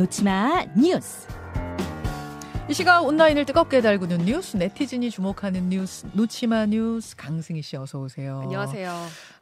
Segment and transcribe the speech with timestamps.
[0.00, 1.29] 놓지마 뉴스.
[2.70, 8.42] 이 시각 온라인을 뜨겁게 달구는 뉴스, 네티즌이 주목하는 뉴스, 놓지마 뉴스 강승희 씨 어서 오세요.
[8.44, 8.92] 안녕하세요.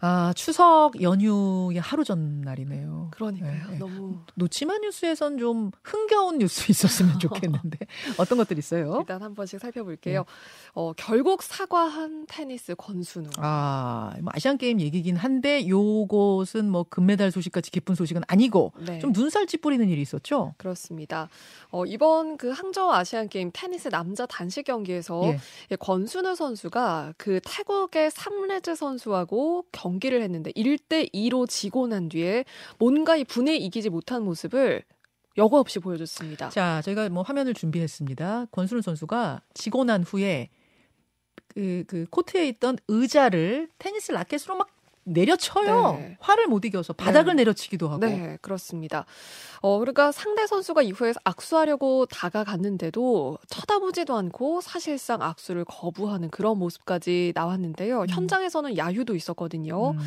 [0.01, 3.11] 아 추석 연휴의 하루 전날이네요.
[3.11, 3.53] 그러니까요.
[3.53, 3.79] 네, 네.
[3.79, 7.79] 너무 놓지마 뉴스에선 좀 흥겨운 뉴스 있었으면 좋겠는데
[8.17, 8.97] 어떤 것들 있어요?
[9.01, 10.25] 일단 한 번씩 살펴볼게요.
[10.73, 13.29] 어, 결국 사과한 테니스 권순우.
[13.37, 19.01] 아, 뭐 아시안 게임 얘기긴 한데 요것은 뭐 금메달 소식같이 기쁜 소식은 아니고 네.
[19.01, 20.55] 좀 눈살 찌푸리는 일이 있었죠.
[20.57, 21.29] 그렇습니다.
[21.71, 25.39] 어, 이번 그 항저우 아시 안 게임 테니스 남자 단식 경기에서 예.
[25.71, 32.45] 예, 권순우 선수가 그 태국의 삼레즈 선수하고 경기를 했는데 1대 2로 지고 난 뒤에
[32.79, 34.85] 뭔가 이 분에 이기지 못한 모습을
[35.37, 36.49] 여과 없이 보여줬습니다.
[36.51, 38.47] 자, 저희가 뭐 화면을 준비했습니다.
[38.51, 40.51] 권순우 선수가 지고 난 후에
[41.49, 44.69] 그, 그 코트에 있던 의자를 테니스 라켓으로 막
[45.13, 45.93] 내려쳐요.
[45.99, 46.17] 네.
[46.21, 47.43] 화를 못 이겨서 바닥을 네.
[47.43, 48.05] 내려치기도 하고.
[48.05, 49.05] 네, 그렇습니다.
[49.61, 58.07] 어, 그러니까 상대 선수가 이후에 악수하려고 다가갔는데도 쳐다보지도 않고 사실상 악수를 거부하는 그런 모습까지 나왔는데요.
[58.09, 59.91] 현장에서는 야유도 있었거든요.
[59.93, 59.99] 음.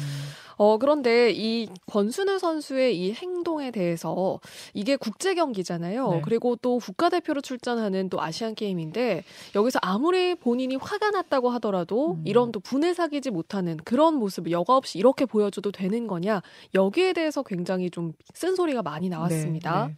[0.57, 4.39] 어, 그런데 이 권순우 선수의 이 행동에 대해서
[4.75, 6.09] 이게 국제 경기잖아요.
[6.11, 6.21] 네.
[6.23, 9.23] 그리고 또 국가대표로 출전하는 또 아시안 게임인데
[9.55, 12.23] 여기서 아무리 본인이 화가 났다고 하더라도 음.
[12.25, 16.41] 이런 또 분해 사귀지 못하는 그런 모습을 여과 없이 이렇게 보여줘도 되는 거냐
[16.73, 19.87] 여기에 대해서 굉장히 좀 쓴소리가 많이 나왔습니다.
[19.87, 19.97] 네, 네.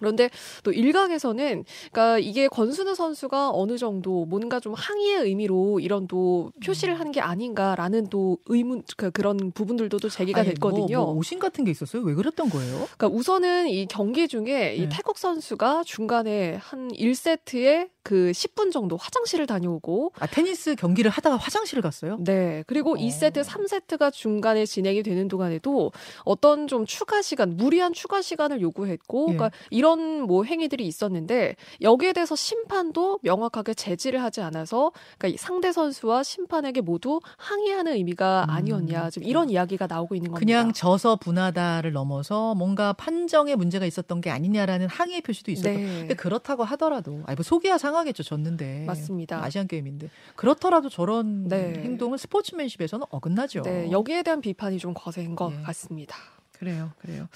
[0.00, 0.30] 그런데
[0.64, 6.98] 또 일각에서는 그러니까 이게 권순우 선수가 어느 정도 뭔가 좀 항의의 의미로 이런 또 표시를
[6.98, 10.98] 한 게 아닌가라는 또 의문 그, 그런 부분들도 또 제기가 아니, 됐거든요.
[10.98, 12.02] 뭐, 뭐 오신 같은 게 있었어요?
[12.02, 12.86] 왜 그랬던 거예요?
[12.96, 14.88] 그러니까 우선은 이 경기 중에 이 네.
[14.92, 21.82] 태국 선수가 중간에 한 1세트에 그 10분 정도 화장실을 다녀오고 아, 테니스 경기를 하다가 화장실을
[21.82, 22.16] 갔어요?
[22.20, 22.62] 네.
[22.68, 22.94] 그리고 어.
[22.94, 25.90] 2세트, 3세트가 중간에 진행이 되는 동안에도
[26.24, 29.36] 어떤 좀 추가 시간, 무리한 추가 시간을 요구했고, 예.
[29.36, 35.72] 그러니까 이런 뭐 행위들이 있었는데 여기에 대해서 심판도 명확하게 제지를 하지 않아서 그러니까 이 상대
[35.72, 38.50] 선수와 심판에게 모두 항의하는 의미가 음.
[38.50, 39.10] 아니었냐.
[39.10, 40.44] 지금 이런 이야기가 나오고 있는 겁니다.
[40.44, 45.68] 그냥 져서 분하다를 넘어서 뭔가 판정에 문제가 있었던 게 아니냐라는 항의 표시도 있었고.
[45.70, 45.98] 네.
[46.00, 48.84] 근데 그렇다고 하더라도, 아니 뭐 속이야 상하겠죠, 졌는데.
[48.86, 49.42] 맞습니다.
[49.42, 50.10] 아시안 게임인데.
[50.36, 51.74] 그렇더라도 저런 네.
[51.82, 53.62] 행동은 스포츠맨십에서는 어긋나죠.
[53.62, 55.62] 네, 여기에 대한 비판이 좀 거센 것 예.
[55.62, 56.16] 같습니다.
[56.60, 57.26] 그래요, 그래요.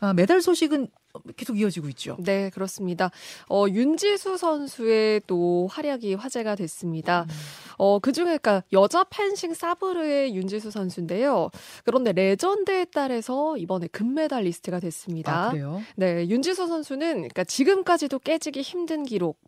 [0.00, 0.88] 아, 메달 소식은
[1.36, 2.16] 계속 이어지고 있죠.
[2.20, 3.10] 네, 그렇습니다.
[3.50, 7.26] 어, 윤지수 선수의 또 활약이 화제가 됐습니다.
[7.28, 7.34] 음.
[7.76, 11.50] 어, 그 중에, 그니까, 여자 펜싱 사브르의 윤지수 선수인데요.
[11.84, 15.48] 그런데 레전드에 따라서 이번에 금메달 리스트가 됐습니다.
[15.48, 15.82] 아, 그래요?
[15.96, 19.38] 네, 윤지수 선수는, 그니까, 지금까지도 깨지기 힘든 기록,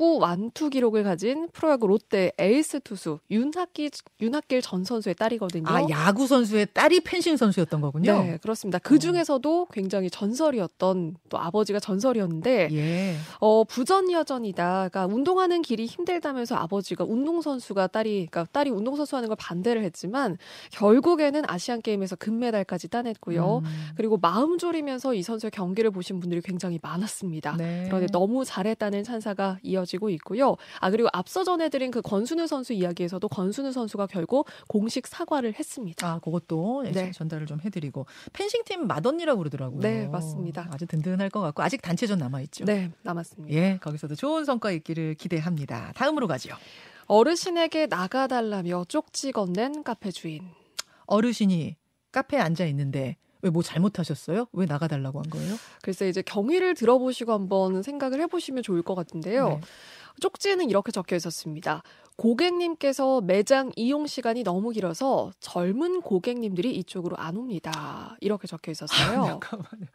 [0.00, 3.90] 109 완투 기록을 가진 프로야구 롯데 에이스 투수, 윤학기,
[4.20, 5.68] 윤학길 전 선수의 딸이거든요.
[5.68, 8.22] 아, 야구 선수의 딸이 펜싱 선수였던 거군요.
[8.22, 8.78] 네, 그렇습니다.
[8.78, 13.16] 그 중에서도 굉장히 전설이었던 또 아버지가 전설이었는데 예.
[13.40, 14.88] 어 부전 여전이다.
[14.90, 19.84] 그러니까 운동하는 길이 힘들다면서 아버지가 운동 선수가 딸이 그러니까 딸이 운동 선수 하는 걸 반대를
[19.84, 20.38] 했지만
[20.72, 23.58] 결국에는 아시안 게임에서 금메달까지 따냈고요.
[23.58, 23.64] 음.
[23.96, 27.56] 그리고 마음 졸이면서 이 선수의 경기를 보신 분들이 굉장히 많았습니다.
[27.58, 27.84] 네.
[27.86, 29.58] 그런데 너무 잘했다는 찬사가
[29.90, 30.56] 이어지고 있고요.
[30.78, 36.06] 아 그리고 앞서 전해드린 그 권순우 선수 이야기에서도 권순우 선수가 결국 공식 사과를 했습니다.
[36.06, 37.10] 아, 그것도 예, 네.
[37.10, 39.80] 전달을 좀 해드리고 펜싱팀 맏언니라고 그러더라고요.
[39.80, 40.68] 네, 맞습니다.
[40.72, 42.64] 아주 든든할 것 같고 아직 단체전 남아 있죠.
[42.64, 43.54] 네, 남았습니다.
[43.54, 45.92] 예, 거기서도 좋은 성과 있기를 기대합니다.
[45.94, 46.54] 다음으로 가죠.
[47.06, 50.48] 어르신에게 나가달라며 쪽지 건넨 카페 주인.
[51.06, 51.76] 어르신이
[52.12, 54.46] 카페에 앉아 있는데 왜 뭐 잘못하셨어요?
[54.52, 55.56] 왜 나가달라고 한 거예요?
[55.82, 59.48] 글쎄 이제 경위를 들어보시고 한번 생각을 해보시면 좋을 것 같은데요.
[59.48, 59.60] 네.
[60.20, 61.82] 쪽지에는 이렇게 적혀 있었습니다.
[62.16, 68.16] 고객님께서 매장 이용 시간이 너무 길어서 젊은 고객님들이 이쪽으로 안 옵니다.
[68.20, 69.40] 이렇게 적혀 있었어요.
[69.40, 69.86] 잠깐만요.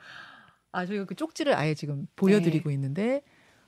[0.71, 2.73] 아, 저희가 그 쪽지를 아예 지금 보여드리고 네.
[2.75, 3.21] 있는데,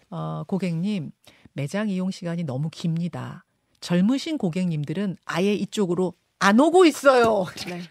[0.10, 1.12] 어, 고객님,
[1.54, 3.46] 매장 이용 시간이 너무 깁니다.
[3.80, 7.46] 젊으신 고객님들은 아예 이쪽으로 안 오고 있어요.
[7.68, 7.82] 네.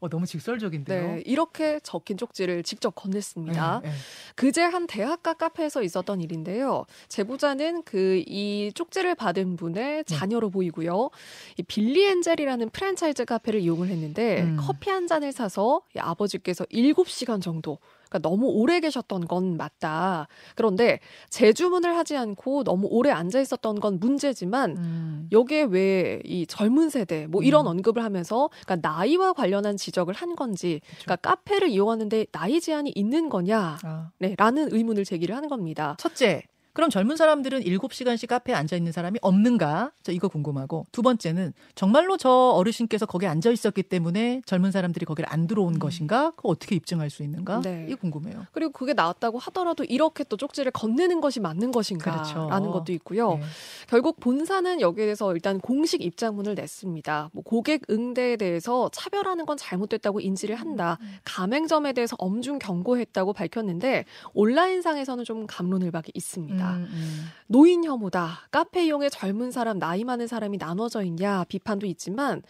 [0.00, 1.14] 어, 너무 직설적인데요.
[1.16, 3.82] 네, 이렇게 적힌 쪽지를 직접 건넸습니다.
[3.82, 3.94] 네, 네.
[4.34, 6.84] 그제 한 대학가 카페에서 있었던 일인데요.
[7.08, 10.02] 제보자는 그 이 쪽지를 받은 분의 네.
[10.04, 11.10] 자녀로 보이고요.
[11.58, 14.56] 이 빌리 엔젤이라는 프랜차이즈 카페를 이용을 했는데 음.
[14.60, 17.78] 커피 한 잔을 사서 이 아버지께서 7시간 정도
[18.14, 20.28] 그러니까 너무 오래 계셨던 건 맞다.
[20.54, 21.00] 그런데
[21.30, 25.28] 재주문을 하지 않고 너무 오래 앉아 있었던 건 문제지만 음.
[25.32, 27.70] 여기에 왜 이 젊은 세대 뭐 이런 음.
[27.72, 33.78] 언급을 하면서 그러니까 나이와 관련한 지적을 한 건지 그러니까 카페를 이용하는데 나이 제한이 있는 거냐
[33.82, 34.10] 아.
[34.18, 35.96] 네, 라는 의문을 제기를 하는 겁니다.
[35.98, 36.42] 첫째,
[36.74, 39.92] 그럼 젊은 사람들은 7시간씩 카페에 앉아 있는 사람이 없는가?
[40.02, 45.32] 저 이거 궁금하고 두 번째는 정말로 저 어르신께서 거기에 앉아 있었기 때문에 젊은 사람들이 거기를
[45.32, 45.78] 안 들어온 음.
[45.78, 46.32] 것인가?
[46.32, 47.60] 그거 어떻게 입증할 수 있는가?
[47.60, 47.86] 네.
[47.88, 48.46] 이거 궁금해요.
[48.50, 52.72] 그리고 그게 나왔다고 하더라도 이렇게 또 쪽지를 건네는 것이 맞는 것인가라는 그렇죠.
[52.72, 53.34] 것도 있고요.
[53.34, 53.42] 네.
[53.88, 57.30] 결국 본사는 여기에 대해서 일단 공식 입장문을 냈습니다.
[57.32, 60.98] 뭐 고객 응대에 대해서 차별하는 건 잘못됐다고 인지를 한다.
[61.02, 61.14] 음.
[61.24, 66.63] 가맹점에 대해서 엄중 경고했다고 밝혔는데 온라인상에서는 좀 감론을 박이 있습니다.
[66.72, 67.24] 음, 음.
[67.46, 68.48] 노인 혐오다.
[68.50, 72.42] 카페 이용에 젊은 사람, 나이 많은 사람이 나눠져 있냐 비판도 있지만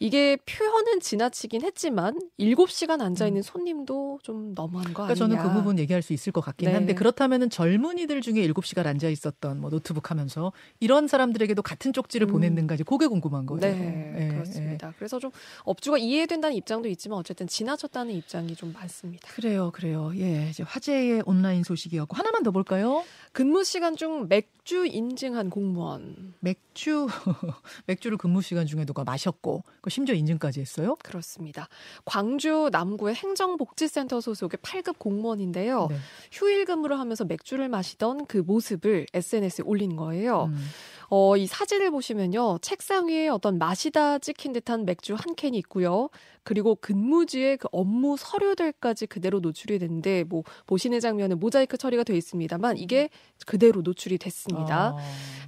[0.00, 3.42] 이게 표현은 지나치긴 했지만 7시간 앉아 있는 음.
[3.42, 6.74] 손님도 좀 너무한 거 그러니까 저는 그 부분 얘기할 수 있을 것 같긴 네.
[6.74, 12.32] 한데 그렇다면은 젊은이들 중에 7시간 앉아 있었던 뭐 노트북 하면서 이런 사람들에게도 같은 쪽지를 음.
[12.32, 13.60] 보냈는가지 그게 궁금한 거예요.
[13.60, 14.88] 네, 네 그렇습니다.
[14.88, 14.94] 네.
[14.98, 15.30] 그래서 좀
[15.64, 19.28] 업주가 이해된다는 입장도 있지만 어쨌든 지나쳤다는 입장이 좀 많습니다.
[19.32, 20.12] 그래요, 그래요.
[20.16, 23.04] 예, 이제 화제의 온라인 소식이었고 하나만 더 볼까요?
[23.32, 26.34] 근무 시간 중 맥주 인증한 공무원.
[26.40, 27.06] 맥주
[27.86, 30.96] 맥주를 근무 시간 중에 누가 마셨고 그 심지어 인증까지 했어요?
[31.02, 31.68] 그렇습니다.
[32.04, 35.88] 광주 남구의 행정복지센터 소속의 8급 공무원인데요.
[35.88, 35.96] 네.
[36.32, 40.44] 휴일 근무를 하면서 맥주를 마시던 그 모습을 SNS에 올린 거예요.
[40.44, 40.68] 음.
[41.12, 42.58] 어, 이 사진을 보시면요.
[42.62, 46.08] 책상 위에 어떤 마시다 찍힌 듯한 맥주 한 캔이 있고요.
[46.44, 52.78] 그리고 근무지에 그 업무 서류들까지 그대로 노출이 됐는데 뭐 보시는 장면은 모자이크 처리가 돼 있습니다만
[52.78, 53.10] 이게
[53.44, 54.94] 그대로 노출이 됐습니다.
[54.96, 54.98] 아.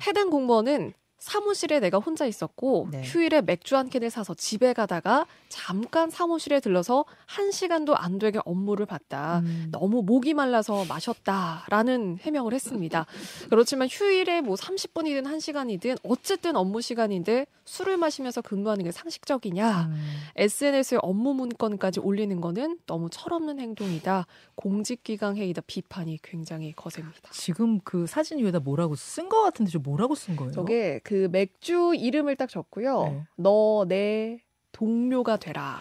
[0.07, 3.03] 해당 공무원은 사무실에 내가 혼자 있었고 네.
[3.05, 8.87] 휴일에 맥주 한 캔을 사서 집에 가다가 잠깐 사무실에 들러서 한 시간도 안 되게 업무를
[8.87, 9.39] 봤다.
[9.45, 9.69] 음.
[9.71, 13.07] 너무 목이 말라서 마셨다라는 해명을 했습니다.
[13.51, 19.83] 그렇지만 휴일에 뭐 30분이든 1시간이든 어쨌든 업무 시간인데 술을 마시면서 근무하는 게 상식적이냐?
[19.91, 19.95] 음.
[20.35, 24.27] SNS에 업무 문건까지 올리는 거는 너무 철없는 행동이다.
[24.57, 27.31] 공직기강 회의다 비판이 굉장히 거셉니다.
[27.31, 30.51] 지금 그 사진 위에다 뭐라고 쓴 거 같은데 저 뭐라고 쓴 거예요?
[30.51, 33.03] 저게 그그 맥주 이름을 딱 적고요.
[33.05, 33.23] 네.
[33.37, 34.39] 너내
[34.73, 35.79] 동료가 되라.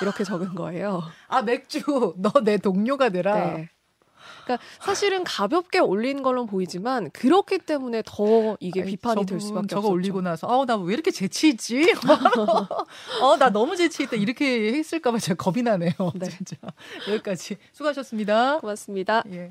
[0.00, 1.02] 이렇게 적은 거예요.
[1.28, 1.80] 아, 맥주.
[2.16, 3.34] 너 내 동료가 되라.
[3.56, 3.68] 네.
[4.44, 9.92] 그러니까 사실은 가볍게 올린 걸로 보이지만 그렇기 때문에 더 이게 비판이 될 수밖에 저거 없었죠.
[9.92, 11.92] 올리고 나서 아우 나 왜 이렇게 재치 있지?
[13.20, 15.92] 어나 너무 재치 있다 이렇게 했을까봐 제가 겁이 나네요.
[16.14, 16.24] 네.
[16.30, 16.56] 진짜
[17.06, 18.60] 여기까지 수고하셨습니다.
[18.60, 19.24] 고맙습니다.
[19.30, 19.50] 예.